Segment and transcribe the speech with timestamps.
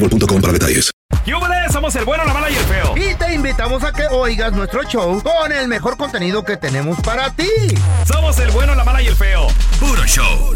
[0.00, 0.90] boostmobile.com para detalles.
[1.26, 1.72] ¡Yúbales!
[1.72, 2.94] Somos el bueno, la mala y el feo.
[2.96, 7.30] Y te invitamos a que oigas nuestro show con el mejor contenido que tenemos para
[7.30, 7.48] ti.
[8.06, 9.46] Somos el bueno, la mala y el feo.
[9.78, 10.54] Puro show.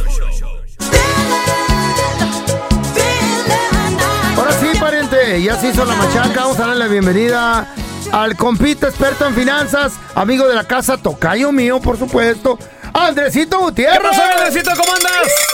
[4.36, 6.40] Ahora sí, pariente, ya se hizo la machaca.
[6.40, 7.68] Vamos a darle la bienvenida
[8.12, 12.58] al compita experto en finanzas, amigo de la casa, tocayo mío, por supuesto,
[12.92, 14.02] Andresito ¿Qué Gutiérrez.
[14.02, 14.70] pasó, Andresito?
[14.76, 15.53] ¿Cómo andas?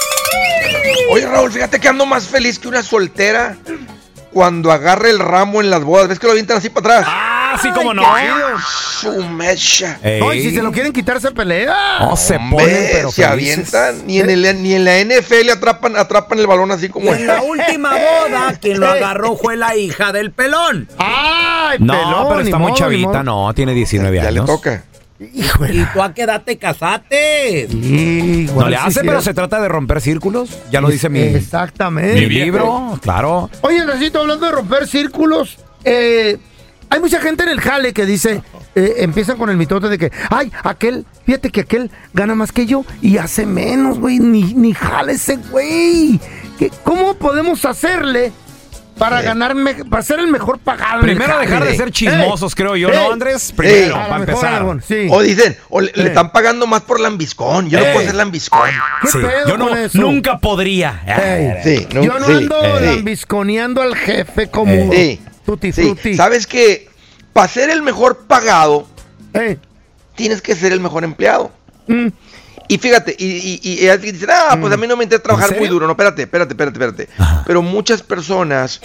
[1.12, 3.56] Oye, Raúl, fíjate que ando más feliz que una soltera
[4.33, 6.09] cuando agarra el ramo en las bodas.
[6.09, 7.12] ¿Ves que lo avientan así para atrás?
[7.12, 8.05] Ah, sí, cómo no.
[9.00, 9.98] Su mecha.
[10.05, 11.75] Ay, si se lo quieren quitar, se pelea.
[12.00, 13.75] No se Hombre, ponen, pero se felices.
[13.75, 14.06] avientan.
[14.06, 17.43] Ni en, el, ni en la NFL atrapan, atrapan el balón así como En la
[17.43, 20.87] última boda, quien lo agarró fue la hija del pelón.
[20.99, 24.47] Ay, No, pelón, pero ni está muy chavita, no, tiene 19 Ya le años.
[24.47, 24.84] toca.
[25.34, 25.75] Híjole.
[25.75, 27.69] Y tú a qué edad te casaste.
[27.70, 30.50] Sí, No le hace, pero se trata de romper círculos.
[30.70, 32.20] Ya lo dice mi, Exactamente.
[32.20, 33.50] mi libro, claro.
[33.60, 36.38] Oye, Andresito, hablando de romper círculos, eh,
[36.88, 38.42] hay mucha gente en el jale que dice,
[38.75, 42.64] eh, empiezan con el mitote de que, ay, aquel, fíjate que aquel gana más que
[42.66, 46.19] yo y hace menos, güey, ni, ni jale ese güey.
[46.59, 48.32] ¿Qué- ¿Cómo podemos hacerle
[49.00, 51.00] para ganar, me- para ser el mejor pagado?
[51.00, 53.53] Primero dejar de ser chismosos, creo yo, ¿no, Andrés?
[53.56, 54.62] Primero, para empezar.
[55.11, 57.69] O dicen, o le, le están pagando más por lambiscón.
[57.69, 58.71] Yo no puedo ser lambiscón.
[59.03, 61.03] ¿Qué Sí, pedo yo no, nunca podría.
[61.93, 62.87] No, yo no sí, ando eh.
[62.87, 65.19] lambisconeando al jefe como Eh.
[65.19, 65.21] Sí.
[65.44, 66.15] tutti Sí, frutti.
[66.15, 66.89] sabes que
[67.33, 68.87] para ser el mejor pagado,
[70.15, 71.50] tienes que ser el mejor empleado.
[72.70, 75.53] Mm, Y fíjate, y, y, alguien dice, ah, pues a mí no me interesa trabajar
[75.53, 75.86] ¿En muy duro.
[75.86, 77.08] No, espérate, espérate, espérate, espérate.
[77.47, 78.81] Pero muchas personas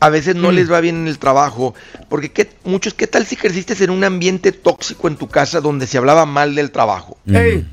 [0.00, 1.74] a veces no les va bien en el trabajo,
[2.08, 5.86] porque ¿qué, muchos, ¿qué tal si creciste en un ambiente tóxico en tu casa donde
[5.86, 7.18] se hablaba mal del trabajo?
[7.26, 7.68] ey.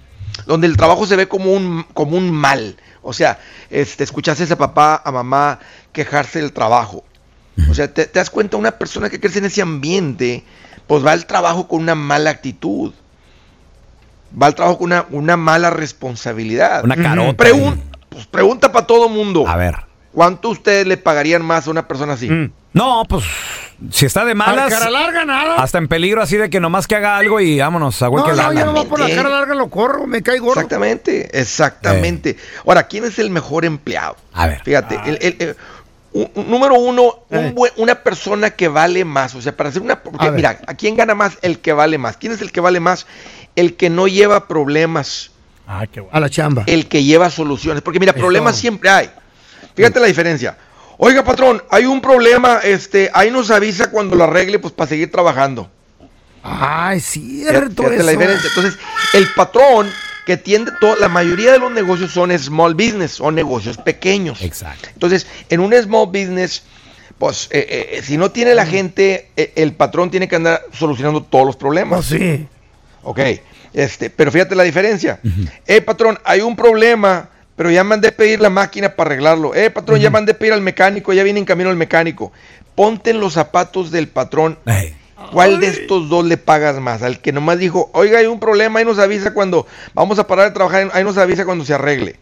[0.45, 2.77] Donde el trabajo se ve como un, como un mal.
[3.01, 3.39] O sea,
[3.71, 5.59] este, escuchaste a papá, a mamá
[5.91, 7.03] quejarse del trabajo.
[7.69, 10.43] O sea, te, te das cuenta, una persona que crece en ese ambiente,
[10.85, 12.93] pues va al trabajo con una mala actitud.
[14.41, 16.83] Va al trabajo con una, una mala responsabilidad.
[16.83, 17.43] Una carota.
[17.43, 19.47] Pregun- pues pregunta para todo mundo.
[19.47, 19.75] A ver.
[20.13, 22.29] ¿Cuánto ustedes le pagarían más a una persona así?
[22.29, 22.51] Mm.
[22.73, 23.23] No, pues,
[23.91, 25.55] si está de Al malas, cara larga nada.
[25.55, 28.31] hasta en peligro así de que nomás que haga algo y vámonos, a No, que
[28.31, 28.59] no, lana.
[28.59, 30.53] yo no voy por la cara larga, lo corro, me cae gordo.
[30.61, 32.37] Exactamente, exactamente.
[32.65, 34.15] Ahora, ¿quién es el mejor empleado?
[34.33, 34.61] A ver.
[34.63, 35.55] Fíjate, el, el- el- un-
[36.35, 37.51] número uno, un Eh.
[37.53, 39.35] buen- una persona que vale más.
[39.35, 40.01] O sea, para hacer una.
[40.01, 40.35] Porque, A ver.
[40.35, 41.37] mira, ¿a quién gana más?
[41.41, 42.17] El que vale más.
[42.17, 43.05] ¿Quién es el que vale más?
[43.55, 45.31] El que no lleva problemas,
[45.67, 46.15] Ah, qué bueno.
[46.15, 46.63] A la chamba.
[46.67, 47.81] el que lleva soluciones.
[47.81, 48.19] Porque, mira, Eso.
[48.19, 49.09] problemas siempre hay.
[49.75, 50.57] Fíjate la diferencia.
[50.99, 55.11] Oiga, patrón, hay un problema, este, ahí nos avisa cuando lo arregle, pues para seguir
[55.11, 55.69] trabajando.
[56.41, 58.05] Ay, cierto Fíjate eso.
[58.05, 58.49] la diferencia.
[58.49, 58.79] Entonces,
[59.13, 59.91] el patrón
[60.27, 64.41] que tiende todo, la mayoría de los negocios son small business, son negocios pequeños.
[64.41, 64.89] Exacto.
[64.93, 66.63] Entonces, en un small business,
[67.17, 71.23] pues, eh, eh, si no tiene la gente, eh, el patrón tiene que andar solucionando
[71.23, 72.05] todos los Oh, problemas.
[72.05, 72.45] sí.
[73.03, 73.19] Ok,
[73.73, 75.19] este, pero fíjate la diferencia.
[75.65, 79.55] Eh, patrón, hay un problema, pero ya mandé pedir la máquina para arreglarlo.
[79.55, 82.33] Eh, patrón, ya mandé pedir al mecánico, ya viene en camino el mecánico.
[82.75, 84.59] Ponte en los zapatos del patrón.
[85.31, 87.01] ¿Cuál de estos dos le pagas más?
[87.03, 90.45] Al que nomás dijo, oiga, hay un problema, ahí nos avisa cuando vamos a parar
[90.45, 92.15] de trabajar, ahí nos avisa cuando se arregle.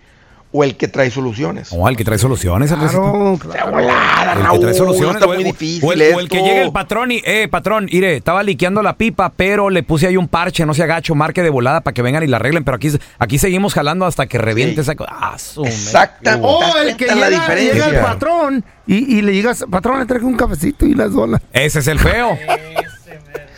[0.57, 1.67] o el que trae soluciones.
[1.73, 3.37] O el que trae soluciones, Andresito.
[3.41, 5.15] Claro, Volada, El que trae soluciones.
[5.15, 7.49] está o el- muy o difícil el, o el que llegue el patrón y, eh,
[7.51, 11.13] patrón, mire, estaba liqueando la pipa, pero le puse ahí un parche, no se agacho,
[11.13, 12.89] marque de volada para que vengan y la arreglen, pero aquí,
[13.19, 14.81] aquí seguimos jalando hasta que reviente Sí.
[14.81, 15.11] esa cosa.
[15.13, 16.39] Ah, su me- Exacta.
[16.41, 17.73] O ¿Te das el que cuenta la llega, diferencia?
[17.73, 21.41] llega el patrón y, y le digas, patrón, le traigo un cafecito y las donas.
[21.51, 22.37] Ese es el feo.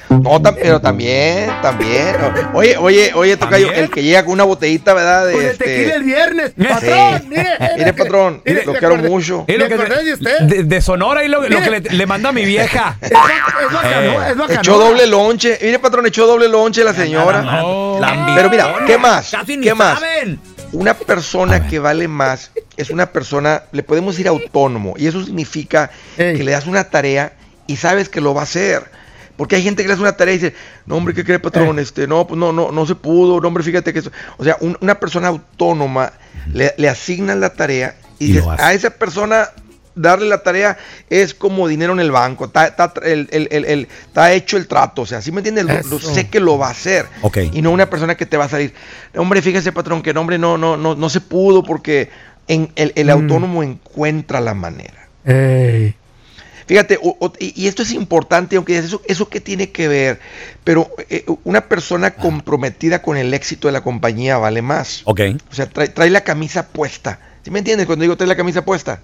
[0.09, 2.15] No, tam- pero también, también.
[2.53, 5.27] Oye, oye, oye, Tocayo, el que llega con una botellita, ¿verdad?
[5.27, 5.65] De Con el este...
[5.65, 6.51] tequila el viernes.
[6.57, 7.27] Patrón, Sí.
[7.27, 7.49] mire.
[7.77, 9.43] Mire, patrón, Mire, lo quiero acordé- mucho.
[9.47, 10.39] Es ¿Me lo que usted?
[10.41, 12.97] de, de Sonora y lo, que le, le manda a mi vieja.
[13.01, 13.25] Es, ba-
[13.67, 14.59] es bacano, Eh, es bacano.
[14.61, 15.59] Echó doble lonche.
[15.61, 17.41] Mire, patrón, echó doble lonche la señora.
[17.41, 19.29] La Pero mira, ¿qué más?
[19.31, 19.99] Casi ni ¿Qué más?
[19.99, 20.39] saben.
[20.71, 25.89] Una persona que vale más es una persona, le podemos decir autónomo, y eso significa
[26.17, 26.35] Ey.
[26.37, 27.33] que le das una tarea
[27.67, 28.83] y sabes que lo va a hacer.
[29.37, 30.55] Porque hay gente que le hace una tarea y dice,
[30.85, 31.39] no hombre, ¿qué cree Eh.
[31.39, 31.77] patrón?
[31.79, 34.11] Este, no, pues no, no, no se pudo, no hombre, fíjate que eso.
[34.37, 36.11] O sea, un- una persona autónoma
[36.53, 39.49] le, le asignan la tarea y, Y dices, a esa persona
[39.93, 40.77] darle la tarea
[41.09, 44.67] es como dinero en el banco, está, está, el- el- el- el- está hecho el
[44.67, 45.65] trato, o sea, ¿sí me entiendes?
[45.65, 46.13] Lo- lo Eso.
[46.13, 47.05] sé que lo va a hacer.
[47.51, 48.73] Y no una persona que te va a salir,
[49.15, 52.09] hombre, fíjese patrón, que no, hombre, no, no, no, no se pudo porque
[52.47, 53.09] en, el Mm.
[53.09, 55.07] autónomo encuentra la manera.
[55.25, 55.95] Ey.
[56.67, 60.19] Fíjate, o- o- y esto es importante, aunque eso, eso qué tiene que ver,
[60.63, 65.01] pero eh, una persona comprometida con el éxito de la compañía vale más.
[65.05, 65.21] Ok.
[65.49, 67.19] O sea, trae, trae la camisa puesta.
[67.43, 69.01] ¿Sí me entiendes cuando digo trae la camisa puesta?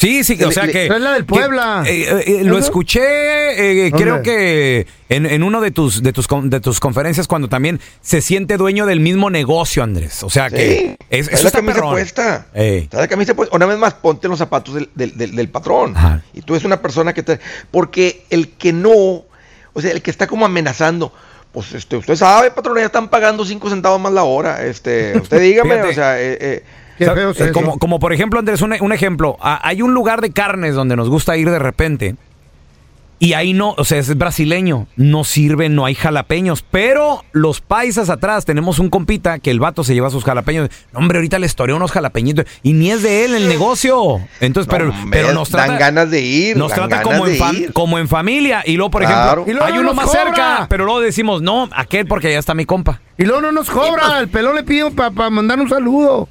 [0.00, 0.86] Sí, sí, o sea que.
[0.86, 1.82] Es la del Puebla.
[1.86, 6.26] eh, eh, eh, lo escuché, eh, creo que en, en uno de tus, de, tus,
[6.44, 10.22] de tus conferencias, cuando también se siente dueño del mismo negocio, Andrés.
[10.22, 10.96] O sea Sí, que.
[11.10, 12.46] Es, trae eso la camisa puesta.
[12.92, 13.54] La camisa puesta.
[13.56, 15.96] Una vez más, ponte los zapatos del, del- del- del patrón.
[15.96, 16.22] Ajá.
[16.32, 17.38] Y tú eres una persona que te...
[17.70, 21.12] Porque el que no, o sea, el que está como amenazando,
[21.52, 24.64] pues este, usted sabe, patrón, ya están pagando cinco centavos más la hora.
[24.64, 26.64] Este, usted dígame, o sea, eh, eh,
[27.00, 27.52] Qué Sa- feo es eh, eso.
[27.54, 29.36] como, como por ejemplo, Andrés, un, un ejemplo.
[29.40, 32.14] Hay un lugar de carnes donde nos gusta ir de repente.
[33.22, 34.86] Y ahí no, o sea, es brasileño.
[34.96, 36.62] No sirve, no hay jalapeños.
[36.70, 40.70] Pero los paisas atrás tenemos un compita que el vato se lleva sus jalapeños.
[40.94, 42.46] No, hombre, ahorita les toreó unos jalapeñitos.
[42.62, 44.20] Y ni es de él el negocio.
[44.40, 45.78] Entonces, no, pero, hombre, pero nos dan trata.
[45.78, 46.56] ganas de ir.
[46.56, 47.72] Nos dan trata como en, ir.
[47.74, 48.62] como en familia.
[48.64, 49.42] Y luego, por Claro.
[49.42, 50.22] ejemplo, Y luego hay no uno más cobra.
[50.24, 50.66] cerca.
[50.70, 53.02] Pero luego decimos, no, aquel porque ya está mi compa.
[53.18, 54.18] Y luego no nos cobra.
[54.20, 56.26] El pelón le pidió para mandar un saludo.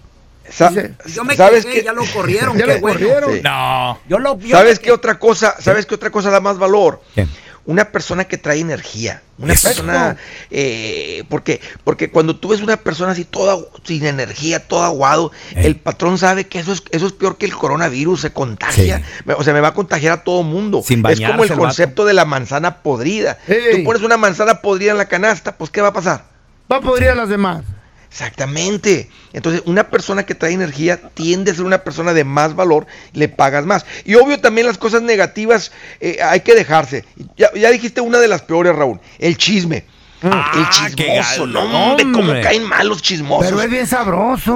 [0.51, 1.85] Sa- Dice, Yo me ¿Sabes quejé, qué?
[1.85, 2.57] ya lo corrieron.
[2.57, 2.99] Ya qué lo bueno.
[2.99, 3.33] corrieron.
[3.35, 3.41] Sí.
[3.43, 3.99] No.
[4.07, 5.55] Yo lo, yo ¿Sabes me qué otra cosa?
[5.59, 7.01] ¿Sabes qué otra cosa da más valor?
[7.15, 7.27] ¿Qué?
[7.65, 9.21] Una persona que trae energía.
[9.37, 9.67] Una Eso.
[9.67, 10.17] persona.
[10.49, 15.67] eh, porque, porque cuando tú ves una persona así toda sin energía, todo aguado, Ey.
[15.67, 19.03] el patrón sabe que eso es, eso es peor que el coronavirus, se contagia.
[19.37, 20.81] O sea, me va a contagiar a todo mundo.
[20.83, 23.37] Sin es bañarse como el concepto de la manzana podrida.
[23.47, 23.77] Ey.
[23.77, 26.23] Tú pones una manzana podrida en la canasta, pues ¿qué va a pasar?
[26.71, 27.63] Va a podrir a las demás.
[28.11, 29.09] Exactamente.
[29.33, 33.29] Entonces, una persona que trae energía tiende a ser una persona de más valor, le
[33.29, 33.85] pagas más.
[34.05, 37.05] Y obvio también las cosas negativas eh, hay que dejarse.
[37.37, 39.85] Ya, ya dijiste una de las peores, Raúl, el chisme.
[40.21, 42.41] Ah, el qué chismoso, no, hombre, cómo hombre.
[42.41, 43.45] caen mal los chismosos.
[43.45, 44.51] Pero es bien sabroso.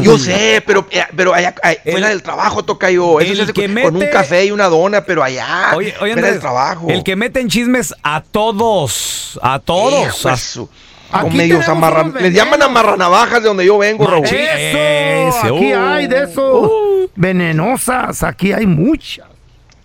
[0.00, 3.18] Yo sé, pero, eh, pero allá, eh, fuera del trabajo toca yo.
[3.18, 5.72] Eso el se hace que con, con un mete- café y una dona, pero allá,
[5.74, 6.86] Oye, oye, fuera Andrés, del trabajo.
[6.88, 10.06] el que mete en chismes a todos, a todos.
[10.06, 10.68] Hijo de A- su-
[11.12, 14.24] Aquí con medios tenemos amarran- Les llaman amarranavajas de donde yo vengo, Raúl.
[14.24, 15.78] Eso, Ese, aquí uh.
[15.80, 16.70] hay de eso.
[17.14, 19.26] Venenosas, aquí hay muchas.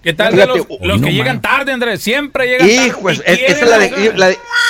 [0.01, 2.01] ¿Qué tal Fíjate, de los, uy, los no que llegan tarde, Andrés?
[2.01, 3.23] Siempre llegan Hijo, tarde.
[3.27, 4.29] y es- esa la, dejé, la,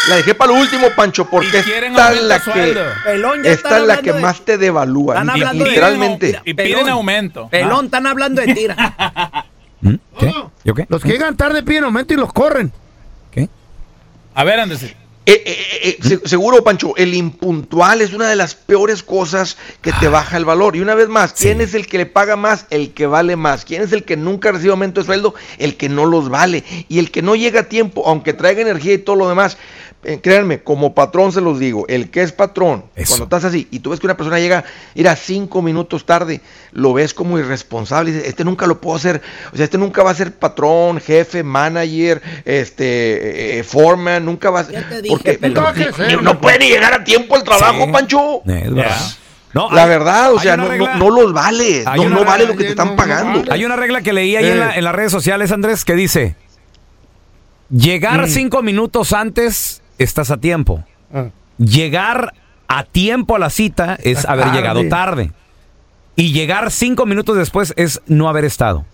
[0.10, 3.98] la dejé para lo último, Pancho, porque Y esta es la que, esta es la
[3.98, 5.20] que de- más te devalúa.
[5.20, 6.42] Hablando de- literalmente.
[6.44, 6.90] Y piden Pelón.
[6.90, 7.50] aumento.
[7.50, 9.46] Pelón, están hablando de tira.
[9.82, 9.94] ¿Mm?
[10.20, 10.34] ¿Qué?
[10.64, 10.88] ¿Yo qué?
[10.90, 12.72] Los que llegan tarde piden aumento y los corren.
[13.30, 13.48] ¿Qué?
[14.34, 14.96] A ver, Andrés.
[15.29, 19.91] Eh, eh, eh, se- seguro, Pancho, el impuntual es una de las peores cosas que
[19.91, 20.77] te baja el valor.
[20.77, 21.63] Y una vez más, ¿quién Sí.
[21.65, 22.65] es el que le paga más?
[22.69, 23.65] El que vale más.
[23.65, 25.36] ¿Quién es el que nunca recibe aumento de sueldo?
[25.57, 26.63] El que no los vale.
[26.88, 29.57] Y el que no llega a tiempo, aunque traiga energía y todo lo demás.
[30.03, 33.07] eh, créanme, como patrón se los digo, el que es patrón, Eso.
[33.10, 36.39] cuando estás así y tú ves que una persona llega, ir a cinco minutos tarde,
[36.72, 38.12] lo ves como irresponsable.
[38.12, 39.22] y dices, este nunca lo puedo hacer.
[39.51, 44.62] O sea, este nunca va a ser patrón, jefe, manager, este, eh, foreman, nunca va
[44.62, 44.75] a ser.
[45.18, 47.92] Porque no, no puede ni llegar a tiempo el trabajo, Sí.
[47.92, 48.42] Pancho.
[48.46, 48.98] Es verdad.
[49.54, 51.84] No, La hay- verdad, o sea, no, regla- no, no los vale.
[51.86, 53.40] Hay No, vale regla- lo que te no, están pagando.
[53.40, 53.52] vale.
[53.54, 54.52] Hay una regla que leí ahí Eh.
[54.52, 56.36] en, la- en las redes sociales, Andrés, que dice:
[57.70, 58.30] Llegar Mm.
[58.30, 60.84] cinco minutos antes, estás a tiempo.
[61.14, 61.26] Ah.
[61.58, 62.34] Llegar
[62.68, 64.58] a tiempo a la cita es Está haber tarde.
[64.58, 65.32] llegado tarde.
[66.16, 68.86] Y llegar cinco minutos después es no haber estado.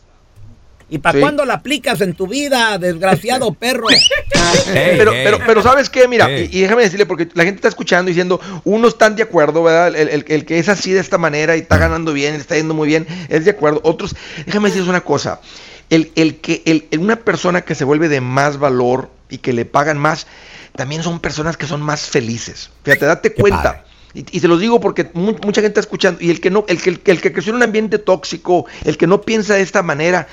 [0.94, 1.22] ¿Y para Sí.
[1.22, 3.88] cuándo la aplicas en tu vida, desgraciado perro?
[4.74, 6.08] pero, pero, pero ¿sabes qué?
[6.08, 9.24] Mira, y, y déjame decirle, porque la gente está escuchando y diciendo, unos están de
[9.24, 9.88] acuerdo, ¿verdad?
[10.00, 12.76] El, el- el que es así de esta manera y está ganando bien, está yendo
[12.76, 13.82] muy bien, es de acuerdo.
[13.84, 15.42] Otros, déjame decirles una cosa,
[15.90, 19.52] el, el que el, el- una persona que se vuelve de más valor y que
[19.52, 20.28] le pagan más,
[20.76, 22.70] también son personas que son más felices.
[22.84, 23.84] Fíjate, date cuenta.
[24.14, 26.22] Y, y te lo digo porque mu- mucha gente está escuchando.
[26.22, 28.68] Y el que no, el que, el, que- el que creció en un ambiente tóxico,
[28.86, 30.28] el que no piensa de esta manera,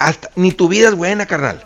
[0.00, 1.64] hasta ni tu vida es buena, carnal.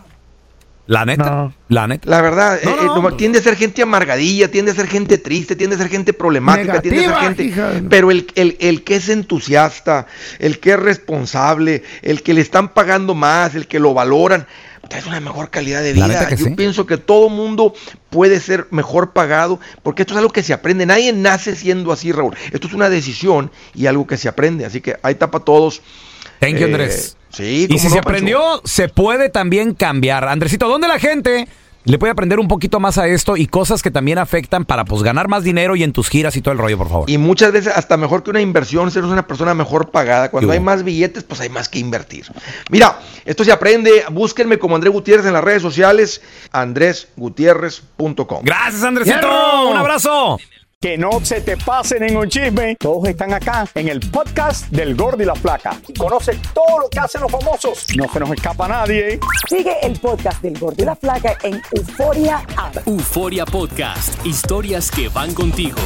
[0.87, 1.50] La neta.
[1.69, 2.11] La neta.
[2.11, 5.57] La verdad, eh, eh, no, tiende a ser gente amargadilla, tiende a ser gente triste,
[5.57, 7.45] tiende a ser gente problemática, tiende a ser gente.
[7.45, 10.07] hija Pero el, el, el que es entusiasta,
[10.38, 14.47] el que es responsable, el que le están pagando más, el que lo valoran,
[14.91, 16.29] es una mejor calidad de vida.
[16.31, 16.50] Yo sí.
[16.50, 17.75] pienso que todo mundo
[18.11, 20.87] puede ser mejor pagado, porque esto es algo que se aprende.
[20.87, 22.37] Nadie nace siendo así, Raúl.
[22.53, 24.64] Esto es una decisión y algo que se aprende.
[24.64, 25.83] Así que ahí tapa todos.
[26.41, 27.17] Thank you, Eh, Andrés.
[27.31, 27.99] Sí, Y si no, se Pancho.
[28.09, 30.29] aprendió, se puede también cambiar.
[30.29, 31.49] Andresito, ¿dónde la gente
[31.87, 35.03] le puede aprender un poquito más a esto y cosas que también afectan para pues
[35.03, 37.11] ganar más dinero y en tus giras y todo el rollo, por favor?
[37.11, 40.31] Y muchas veces hasta mejor que una inversión, ser una persona mejor pagada.
[40.31, 42.25] Cuando ¿Qué hay más billetes, pues hay más que invertir.
[42.71, 44.05] Mira, esto se aprende.
[44.12, 46.23] Búsquenme como Andrés Gutiérrez en las redes sociales,
[46.53, 48.45] andresgutierrez.com.
[48.45, 49.71] Gracias, Andresito.
[49.71, 50.38] Un abrazo.
[50.85, 52.76] Que no se te pasen en un chisme.
[52.76, 55.81] Todos están acá en el podcast del Gordi y la Flaca.
[55.88, 57.87] Y conoce todo lo que hacen los famosos.
[57.97, 59.19] No se nos escapa nadie.
[59.49, 62.87] Sigue el podcast del Gordo y la Flaca en Euforia App.
[62.87, 65.81] Euforia Podcast, historias que van contigo.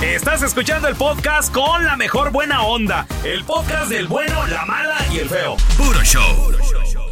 [0.00, 3.08] Estás escuchando el podcast con la mejor buena onda.
[3.24, 5.56] El podcast del bueno, la mala y el feo.
[5.76, 6.52] Puro show.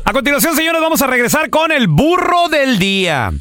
[0.05, 3.33] A continuación, señores, vamos a regresar con el burro del día.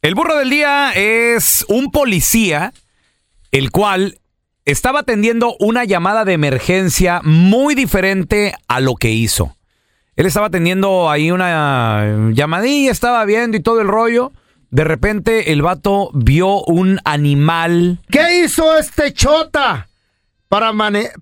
[0.00, 2.72] El burro del día es un policía,
[3.50, 4.20] el cual
[4.64, 9.56] estaba atendiendo una llamada de emergencia muy diferente a lo que hizo.
[10.14, 14.30] Él estaba atendiendo ahí una llamadilla, estaba viendo y todo el rollo.
[14.70, 18.00] De repente el vato vio un animal.
[18.08, 19.88] ¿Qué hizo este chota
[20.48, 20.72] para,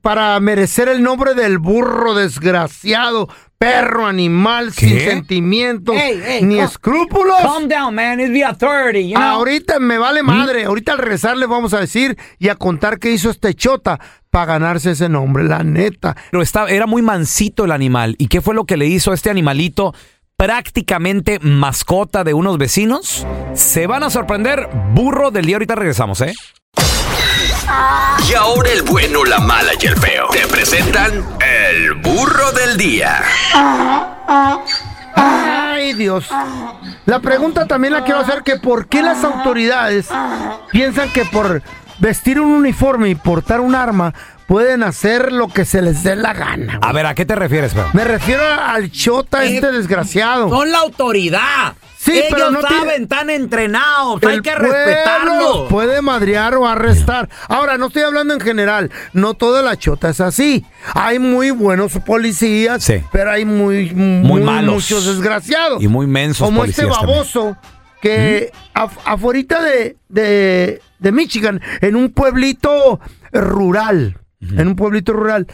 [0.02, 6.64] para merecer el nombre del burro desgraciado, perro animal sin sentimientos Hey, hey, ni cal-
[6.66, 7.36] escrúpulos?
[7.40, 8.20] Calm down, man.
[8.20, 9.22] It's the authority, you know?
[9.22, 10.64] Ahorita me vale madre.
[10.64, 13.98] Ahorita al regresar le vamos a decir y a contar qué hizo este chota
[14.30, 16.16] para ganarse ese nombre, la neta.
[16.30, 18.14] Pero estaba, era muy mansito el animal.
[18.18, 19.94] ¿Y qué fue lo que le hizo a este animalito?
[20.36, 23.26] Prácticamente mascota de unos vecinos.
[23.54, 24.68] Se van a sorprender.
[24.92, 25.56] Burro del día.
[25.56, 26.34] Ahorita regresamos, ¿eh?
[28.28, 30.28] Y ahora el bueno, la mala y el feo.
[30.30, 33.22] Te presentan el burro del día.
[35.14, 36.28] Ay, Dios.
[37.06, 40.08] La pregunta también la quiero hacer que por qué las autoridades
[40.70, 41.62] piensan que por
[41.98, 44.14] vestir un uniforme y portar un arma
[44.46, 46.78] pueden hacer lo que se les dé la gana.
[46.82, 47.86] A ver, ¿a qué te refieres, feo?
[47.92, 50.48] Me refiero al chota este desgraciado.
[50.48, 51.74] Son la autoridad.
[51.98, 54.22] Sí, Ellos pero no tiene- saben, están entrenados.
[54.22, 57.28] hay El que pueblo los puede madrear o arrestar.
[57.48, 58.92] Ahora, no estoy hablando en general.
[59.12, 60.64] No toda la chota es así.
[60.94, 63.02] Hay muy buenos policías, Sí.
[63.10, 64.74] pero hay muy, Muy malos.
[64.74, 65.82] muchos desgraciados.
[65.82, 67.16] Y muy mensos Como policías este también.
[67.18, 67.56] baboso
[68.06, 73.00] que af- afuerita de, de, de Michigan, en un pueblito
[73.32, 75.46] rural, en un pueblito rural,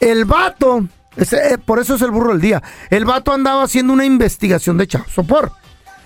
[0.00, 0.86] el vato,
[1.16, 4.78] ese, eh, por eso es el burro del día, el vato andaba haciendo una investigación
[4.78, 5.52] de chavo sopor.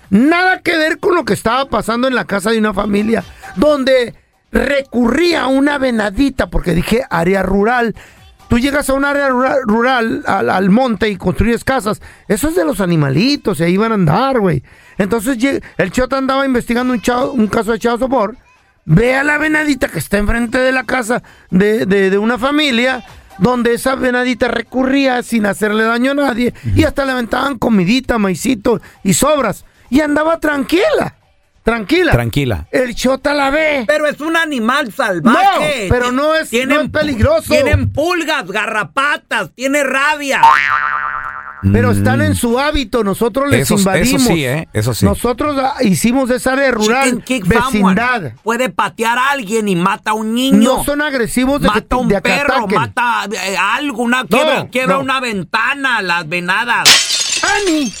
[0.09, 3.23] Nada que ver con lo que estaba pasando en la casa de una familia,
[3.55, 4.13] donde
[4.51, 7.95] recurría a una venadita, porque dije área rural.
[8.51, 12.01] Tú llegas a un área rural, al, al monte y construyes casas.
[12.27, 14.61] Eso es de los animalitos, y ahí van a andar, güey.
[14.97, 15.37] Entonces
[15.77, 18.35] el chota andaba investigando un, caso de chavo sopor.
[18.83, 23.05] Ve a la venadita que está enfrente de la casa de, de- de una familia,
[23.37, 28.81] donde esa venadita recurría sin hacerle daño a nadie, y hasta le aventaban comidita, maicito
[29.01, 29.63] y sobras.
[29.89, 31.15] Y andaba tranquila,
[31.63, 32.11] tranquila.
[32.11, 32.67] Tranquila.
[32.71, 33.83] El chota la ve.
[33.87, 35.87] Pero es un animal salvaje.
[35.87, 37.53] No, pero no es- no es peligroso.
[37.53, 40.41] Tienen pulgas, garrapatas, tiene rabia.
[41.71, 43.61] Pero están en su hábito, nosotros les Mm.
[43.61, 44.23] Eso- eso invadimos.
[44.23, 44.67] sí, ¿eh?
[44.73, 45.05] Eso sí.
[45.05, 47.61] Nosotros ah, hicimos esa área rural vecindad.
[47.71, 48.35] someone.
[48.41, 50.57] Puede patear a alguien y mata a un niño.
[50.57, 52.79] No son agresivos de que- Mata a un de que perro, ataquen.
[52.79, 55.01] mata eh, algo, una, quiebra, quiebra no.
[55.01, 56.89] una ventana, las venadas.
[57.43, 57.93] Ani,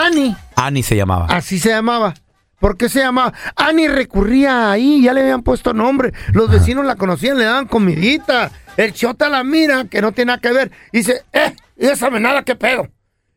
[0.00, 1.26] Ani, Annie se llamaba.
[1.28, 2.14] así se llamaba.
[2.60, 3.32] ¿Por qué se llamaba?
[3.56, 6.12] Ani recurría ahí, ya le habían puesto nombre.
[6.32, 8.50] Los vecinos la conocían, le daban comidita.
[8.76, 10.70] El chota la mira, que no tiene nada que ver.
[10.92, 12.88] Y dice, eh, ¿y esa venada qué pedo?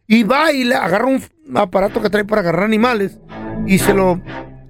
[0.08, 1.24] Y va y le agarra un
[1.56, 3.20] aparato que trae para agarrar animales
[3.68, 4.22] y se lo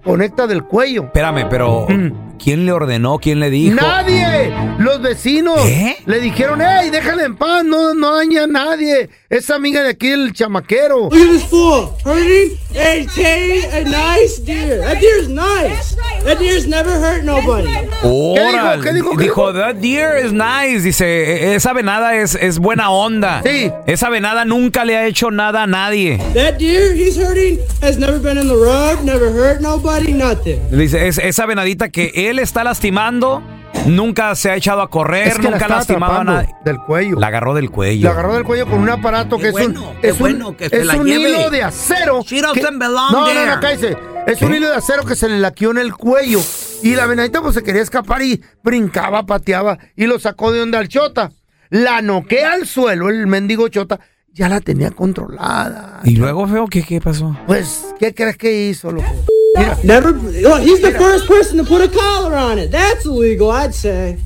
[0.03, 1.03] conecta del cuello.
[1.05, 2.30] Espérame, pero Mm.
[2.43, 3.19] ¿Quién le ordenó?
[3.19, 3.75] ¿Quién le dijo?
[3.75, 4.51] ¡Nadie!
[4.79, 5.59] Los vecinos
[6.05, 7.63] le dijeron, ¡Ey, déjala en paz!
[7.63, 9.09] No, no daña a nadie.
[9.29, 11.09] Es amiga de aquí el chamaquero.
[11.09, 11.89] Look at this fool.
[12.03, 14.81] Hurting a, nice deer.
[14.81, 15.95] That deer's nice.
[16.25, 17.67] That deer's never hurt nobody.
[18.03, 18.91] Órale.
[19.17, 19.53] dijo?
[19.53, 20.83] that deer is nice.
[20.83, 23.41] Dice, "E- esa venada es, es buena onda.
[23.45, 23.71] Sí.
[23.87, 26.17] Esa venada nunca le ha hecho nada a nadie.
[26.33, 30.59] That deer he's hurting has never been in the road, never hurt nobody, nothing.
[30.71, 33.41] Dice, es, esa venadita que él está lastimando,
[33.85, 36.55] nunca se ha echado a correr, Es que la nunca ha lastimado a nadie.
[36.65, 37.17] del cuello.
[37.19, 38.05] La agarró del cuello.
[38.05, 40.79] La agarró del cuello con un aparato que es un, es un, bueno que se
[40.79, 41.29] es la un lleve.
[41.29, 42.21] hilo de acero.
[42.27, 43.97] Que- no, no, no, cállese.
[44.27, 46.39] Es un hilo de acero que se le laqueó en el cuello.
[46.83, 50.77] Y la venadita pues se quería escapar y brincaba, pateaba y lo sacó de donde
[50.77, 51.31] al chota.
[51.69, 53.99] La noquea al suelo, el mendigo chota.
[54.33, 55.99] Ya la tenía controlada.
[56.05, 57.35] ¿Y luego, feo, qué, qué pasó?
[57.47, 59.05] Pues, ¿qué crees que hizo, loco?
[59.83, 60.11] Never.
[60.11, 62.71] Look, he's the first person to put a collar on it.
[62.71, 64.17] That's illegal, I'd say.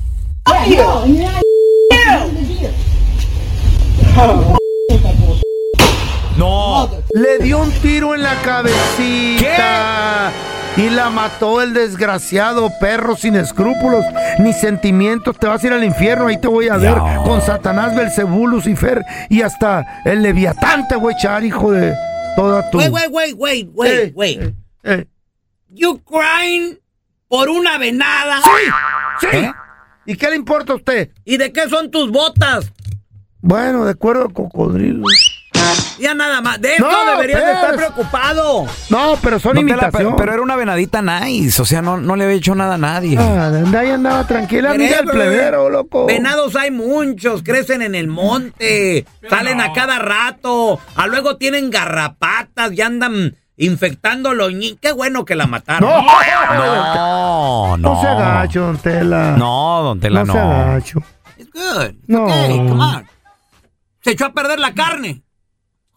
[6.38, 6.90] No.
[7.14, 10.30] Le dio un tiro en la cabecita.
[10.76, 14.04] Y la mató el desgraciado perro sin escrúpulos
[14.38, 15.38] ni sentimientos.
[15.38, 19.02] Te vas a ir al infierno, ahí te voy a ver con Satanás, Belcebú, Lucifer
[19.30, 21.94] y hasta el Leviatán te voy a echar, hijo de
[22.36, 22.76] toda tu.
[22.76, 24.54] Wait, wait, wait, wait, wait,
[24.84, 25.06] Eh,
[26.04, 26.78] crying
[27.28, 28.40] por una venada.
[29.20, 29.26] Sí.
[29.32, 29.52] ¿Eh?
[30.06, 31.10] ¿Y qué le importa a usted?
[31.24, 32.72] ¿Y de qué son tus botas?
[33.40, 35.04] Bueno, de acuerdo al cocodrilo.
[35.98, 36.60] Ya nada más.
[36.60, 37.86] De eso No, deberías de estar pues.
[37.86, 38.66] preocupado.
[38.90, 42.14] No, pero son No la- pero, pero era una venadita nice, o sea, no, no
[42.16, 43.16] le había hecho nada a nadie.
[43.18, 45.10] Ah, de ahí andaba tranquila, del Whatever.
[45.14, 46.06] plebero, loco.
[46.06, 52.72] Venados hay muchos, crecen en el monte, salen a cada rato, a luego tienen garrapatas
[52.72, 54.78] y andan infectando los niños.
[54.80, 55.88] Qué bueno que la mataron.
[55.90, 56.02] No,
[56.54, 57.94] No, no.
[57.94, 59.34] No se agacho, don Tela.
[59.36, 60.26] No, don Tela, no.
[60.26, 60.32] no.
[60.32, 61.02] se agacho.
[61.38, 61.94] It's good.
[62.06, 62.24] No.
[62.24, 63.06] Okay, come on.
[64.02, 65.22] Se echó a perder la carne.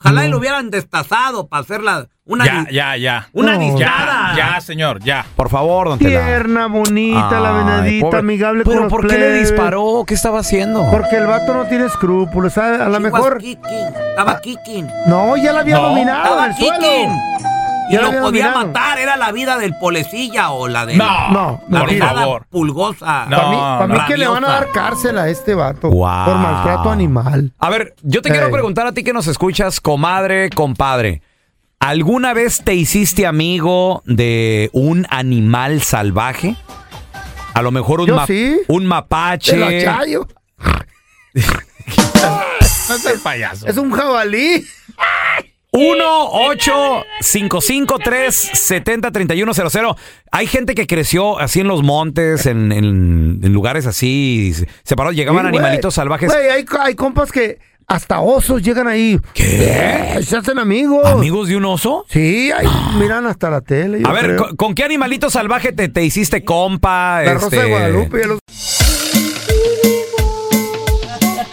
[0.02, 3.30] Ojalá y lo hubieran destazado para hacerla una Ya, ya, ya.
[3.34, 3.60] Una No.
[3.60, 4.19] discada.
[4.36, 5.26] Ya, ya, señor, ya.
[5.36, 6.10] Por favor, don Tela.
[6.26, 9.50] Tierna, bonita, la venadita, pobre- amigable ¿Pero con los por qué le plebes.
[9.50, 10.04] disparó?
[10.08, 10.90] ¿Qué estaba haciendo?
[10.92, 12.82] Porque el vato no tiene escrúpulos, ¿sabe?
[12.84, 13.40] A lo mejor...
[13.44, 14.88] Estaba kicking.
[15.08, 15.90] No, ya la había No.
[15.90, 16.74] dominado Estaba en el suelo.
[16.80, 17.10] kicking.
[17.90, 18.68] Y Ya la lo había podía dominado.
[18.68, 19.00] matar.
[19.00, 22.14] Era la vida del polecilla o la de No, No, la por mentira.
[22.14, 22.46] favor.
[22.48, 23.26] pulgosa.
[23.28, 24.06] No, Para mí, pa' mí no.
[24.06, 26.26] que le van a dar cárcel a este vato Wow.
[26.26, 27.52] por maltrato animal.
[27.58, 28.52] A ver, yo te quiero Ey.
[28.52, 31.24] preguntar a ti que nos escuchas, comadre, compadre.
[31.80, 36.56] ¿Alguna vez te hiciste amigo de un animal salvaje?
[37.54, 38.58] A lo mejor un, Yo ma- sí.
[38.68, 39.56] un mapache.
[39.58, 40.28] la chayo.
[42.90, 43.68] No es el payaso.
[43.68, 44.66] Es un jabalí.
[45.72, 49.96] 1 8 553 70 31 00
[50.32, 55.16] Hay gente que creció así en los montes, en, en- en lugares así, separados.
[55.16, 55.60] Llegaban Sí, güey.
[55.60, 56.32] animalitos salvajes.
[56.32, 59.20] Güey, hay, hay compas que hasta osos llegan ahí.
[59.34, 60.14] ¿Qué?
[60.18, 61.06] Eh, se hacen amigos.
[61.06, 62.06] ¿Amigos de un oso?
[62.08, 62.68] Sí, ahí
[63.00, 64.00] miran hasta la tele.
[64.02, 64.38] yo A ver, creo.
[64.38, 67.22] ¿con, con qué animalito salvaje te, te hiciste compa?
[67.24, 67.58] La Rosa este?
[67.62, 68.20] de Guadalupe.
[68.22, 68.40] ya los-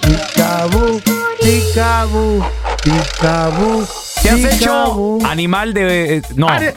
[0.02, 1.00] Picabú,
[1.40, 2.44] picabú,
[2.82, 3.86] picabú.
[4.22, 6.16] ¿Te has hecho animal de...
[6.16, 6.74] eh, no, Are-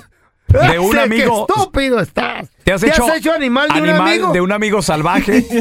[0.49, 1.45] de un amigo...
[1.47, 2.47] ¡Qué estúpido estás!
[2.63, 4.31] ¿Te has hecho, animal de un amigo?
[4.31, 5.43] de un amigo salvaje?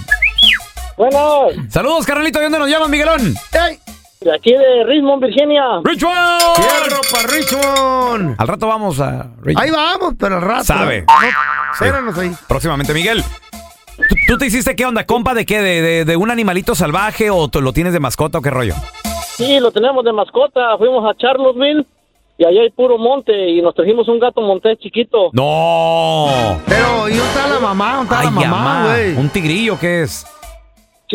[0.97, 2.39] Bueno, Saludos, carnalito.
[2.39, 3.21] ¿De dónde nos llaman, Miguelón?
[3.51, 3.79] ¡Ey!
[4.21, 5.63] de aquí de Richmond, Virginia.
[5.83, 6.15] ¡Richmond!
[6.55, 8.35] ¡Fierro para Richmond!
[8.39, 9.27] Al rato vamos a...
[9.43, 9.59] Richmond.
[9.63, 10.63] Ahí vamos, pero al rato.
[10.63, 11.05] Sabe.
[11.07, 11.13] No,
[11.73, 12.31] espéranos ahí.
[12.47, 13.23] Próximamente, Miguel.
[13.97, 15.33] ¿Tú, tú te hiciste qué onda, compa?
[15.35, 15.61] ¿De qué?
[15.61, 18.73] ¿De, de, de un animalito salvaje o lo tienes de mascota o qué rollo?
[19.35, 20.75] Sí, lo tenemos de mascota.
[20.79, 21.85] Fuimos a Charlottesville
[22.39, 25.29] y allá hay puro monte y nos trajimos un gato montés chiquito.
[25.33, 26.59] ¡No!
[26.67, 27.97] Pero, ¿y dónde está la mamá?
[27.97, 28.85] ¿Dónde está Ay, la mamá, mamá.
[28.87, 29.15] güey?
[29.17, 30.25] ¿Un tigrillo qué es?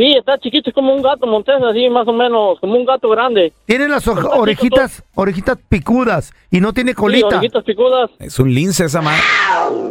[0.01, 3.07] Sí, está chiquito, es como un gato montés, así más o menos, como un gato
[3.11, 3.53] grande.
[3.67, 7.27] Tiene las orejitas, orejitas picudas y no tiene Sí, colita.
[7.27, 8.11] orejitas picudas.
[8.19, 9.21] Es un lince esa madre.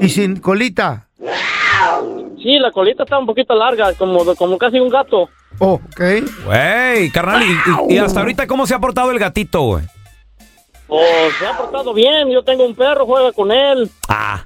[0.01, 1.07] y sin colita.
[2.41, 5.29] Sí, la colita está un poquito larga, como, como casi un gato.
[5.59, 6.01] Oh, ok.
[6.45, 9.83] Güey, carnal, y, y- y hasta ahorita cómo se ha portado el gatito, güey?
[10.87, 13.87] Pues se ha portado bien, yo tengo un perro, juega con él.
[14.07, 14.43] Ah,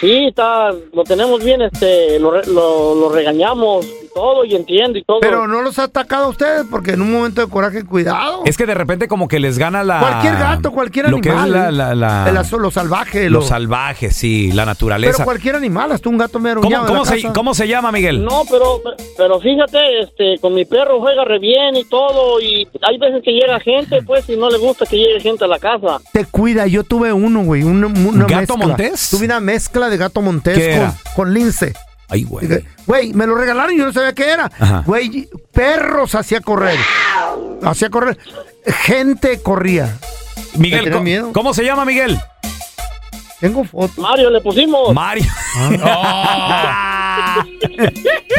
[0.00, 5.02] Sí, está, lo tenemos bien, este, lo, re- lo, lo regañamos todo y entiendo y
[5.04, 5.18] todo.
[5.20, 8.42] Pero no los ha atacado a ustedes porque en un momento de coraje, cuidado.
[8.44, 9.98] Es que de repente como que les gana la...
[9.98, 11.76] Cualquier gato, cualquier lo que es animal.
[11.76, 11.94] la- la-
[12.24, 13.28] la- El aso- lo salvaje.
[13.28, 15.14] Lo lo- salvaje, sí, la naturaleza.
[15.18, 18.24] Pero cualquier animal, hasta un gato me ¿Cómo, cómo se, ¿Cómo se llama, Miguel?
[18.24, 18.80] No, pero,
[19.16, 23.32] pero fíjate, este, con mi perro juega re bien y todo, y hay veces que
[23.32, 26.00] llega gente, pues, y no le gusta que llegue gente a la casa.
[26.12, 28.56] Te cuida, yo tuve uno, güey, una, una ¿Gato mezcla.
[28.66, 29.10] montés?
[29.10, 31.74] Tuve una mezcla de gato montés ¿Qué con, con lince.
[32.08, 32.64] Ay, güey.
[32.86, 34.50] Güey, me lo regalaron y yo no sabía qué era.
[34.58, 34.82] Ajá.
[34.86, 36.78] Güey, perros hacía correr.
[37.62, 38.18] Hacía correr.
[38.66, 39.96] Gente corría.
[40.56, 41.32] Miguel, ¿Me tenés ¿cómo, miedo?
[41.32, 42.18] cómo se llama Miguel?
[43.40, 43.98] Tengo fotos.
[43.98, 44.94] Mario le pusimos.
[44.94, 45.24] Mario.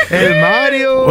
[0.09, 1.05] El Mario.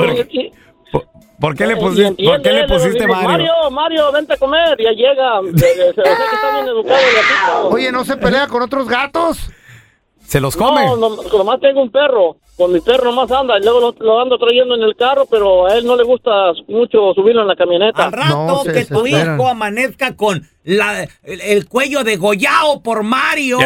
[0.92, 1.06] ¿Por,
[1.40, 3.28] por qué le, Y pusi- entiende, ¿por qué le pusiste Mario?
[3.28, 5.40] Mario, Mario, vente a comer, ya llega.
[5.56, 7.68] Se ve que está bien educado el gatito.
[7.68, 9.38] Oye, ¿no se pelea con otros gatos?
[10.26, 10.84] ¿Se los come?
[10.84, 12.36] No, no, nomás tengo un perro.
[12.56, 13.58] Con mi perro nomás anda.
[13.58, 16.30] Y luego lo, lo ando trayendo en el carro, pero a él no le gusta
[16.68, 18.04] mucho subirlo en la camioneta.
[18.06, 23.58] Al rato que tu hijo amanezca con la, el, el cuello degollado por Mario.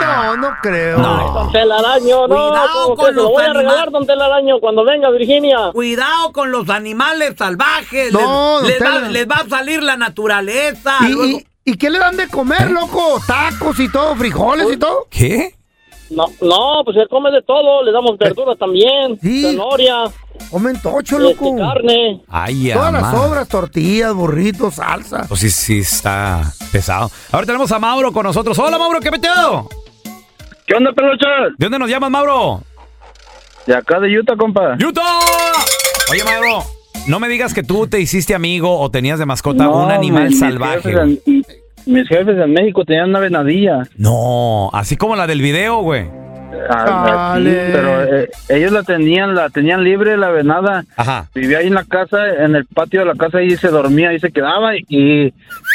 [0.00, 0.98] No, no creo.
[0.98, 2.34] Don Telaraño, no.
[2.34, 5.70] Cuidado ¿cómo con lo los voy a regalar, don Telaraño, cuando venga Virginia.
[5.72, 8.12] Cuidado con los animales salvajes.
[8.12, 9.08] No, les, les va, Tela.
[9.08, 10.96] les va a salir la naturaleza.
[11.00, 13.20] ¿Y, luego- y, y qué le dan de comer, loco?
[13.26, 15.06] Tacos y todo, frijoles y todo.
[15.10, 15.54] ¿Qué?
[16.10, 17.82] No, no, pues él come de todo.
[17.82, 19.18] Le damos verduras también.
[19.20, 20.04] Zanahoria.
[20.50, 21.56] Comen tocho, este, loco.
[21.56, 22.22] carne.
[22.28, 23.12] Ay, Todas las ama.
[23.18, 25.26] sobras, tortillas, burritos, salsa.
[25.28, 26.42] Pues sí, sí, está
[26.72, 27.10] pesado.
[27.32, 28.58] Ahora tenemos a Mauro con nosotros.
[28.58, 29.68] Hola, Mauro, ¿qué peteo?
[30.66, 31.52] ¿Qué onda, peluchas?
[31.58, 32.62] ¿De dónde nos llamas, Mauro?
[33.66, 34.76] De acá de Utah, compa.
[34.82, 35.02] ¡Utah!
[36.10, 36.62] Oye, Mauro,
[37.06, 40.32] no me digas que tú te hiciste amigo o tenías de mascota No, un animal
[40.34, 40.92] salvaje.
[41.26, 41.37] en-
[41.88, 43.82] mis jefes en México tenían una venadilla.
[43.96, 46.06] No, así como la del video, güey.
[46.70, 50.84] Ah, pero eh, ellos la tenían, la tenían libre la venada.
[50.96, 51.28] Ajá.
[51.34, 54.20] Vivía ahí en la casa, en el patio de la casa y se dormía y
[54.20, 55.32] se quedaba y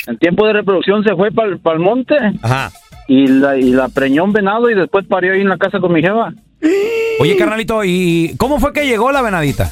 [0.08, 2.72] en tiempo de reproducción se fue para el monte Ajá.
[3.08, 5.94] y la y la preñó un venado y después parió ahí en la casa con
[5.94, 6.32] mi jefa.
[7.20, 9.72] Oye, carnalito, ¿y cómo fue que llegó la venadita?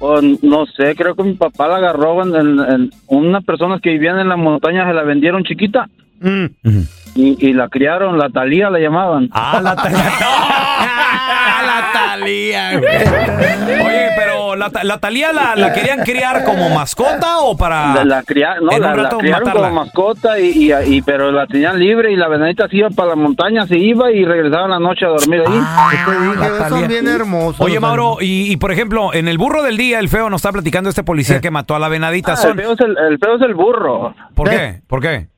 [0.00, 4.18] No sé, creo que mi papá la agarró en, en- en- unas personas que vivían
[4.18, 5.88] en la montaña se la vendieron chiquita
[6.20, 6.46] Mm.
[7.16, 9.28] y, y la criaron, la talía la llamaban.
[9.32, 9.74] Ah, la
[11.66, 14.23] la Talía, Oye, pero
[14.56, 18.70] la, la Talía la, la querían criar como mascota o para La, la cría- no,
[18.78, 19.68] la, la criaron matarla?
[19.68, 23.10] como mascota, y, y- y- pero la tenían libre y la venadita se iba para
[23.10, 25.60] la montaña, se iba y regresaba en la noche a dormir ahí.
[25.60, 27.60] Ah, dije, son bien hermosos.
[27.60, 30.52] Oye, Mauro, y, y, por ejemplo, en el burro del día, el feo nos está
[30.52, 32.32] platicando este policía que mató a la venadita.
[32.32, 34.14] Ah, Son- el, feo es el, el feo es el burro.
[34.34, 34.80] ¿Por qué?
[34.86, 35.28] ¿Por qué?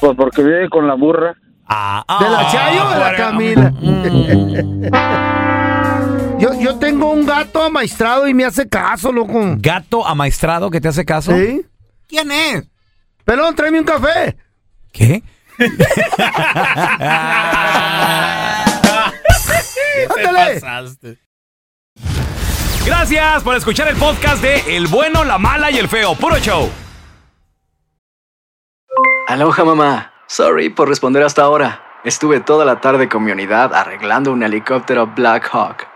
[0.00, 1.34] Pues porque vive con la burra.
[1.68, 3.72] Ah, ¿De la Chayo o de la Camila?
[6.38, 9.54] yo, yo tengo un gato amaestrado y me hace caso, loco.
[9.58, 11.32] ¿Gato amaestrado que te hace caso?
[11.36, 11.64] ¿Sí?
[12.08, 12.64] ¿Quién es?
[13.24, 14.36] Pelón, tráeme un café.
[14.92, 15.22] ¿Qué?
[20.16, 20.60] Ándale.
[22.84, 26.14] Gracias por escuchar el podcast de El Bueno, la Mala y el Feo.
[26.14, 26.70] Puro show.
[29.26, 30.12] Aloha mamá.
[30.28, 31.82] Sorry por responder hasta ahora.
[32.04, 35.95] Estuve toda la tarde con mi unidad arreglando un helicóptero Black Hawk.